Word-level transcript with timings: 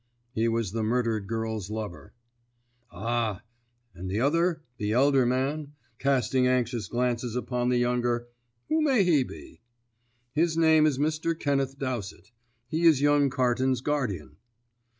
"He 0.33 0.47
was 0.47 0.71
the 0.71 0.81
murdered 0.81 1.27
girl's 1.27 1.69
lover." 1.69 2.15
"Ah! 2.91 3.43
And 3.93 4.09
the 4.09 4.19
other, 4.19 4.63
the 4.77 4.93
elder 4.93 5.27
man, 5.27 5.73
casting 5.99 6.47
anxious 6.47 6.87
glances 6.87 7.35
upon 7.35 7.69
the 7.69 7.77
younger 7.77 8.27
who 8.67 8.81
may 8.81 9.03
he 9.03 9.21
be?" 9.21 9.61
"His 10.33 10.57
name 10.57 10.87
is 10.87 10.97
Mr. 10.97 11.37
Kenneth 11.39 11.77
Dowsett. 11.77 12.31
He 12.67 12.85
is 12.87 12.99
young 12.99 13.29
Carton's 13.29 13.81
guardian." 13.81 14.37